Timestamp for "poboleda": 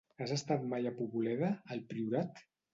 1.03-1.53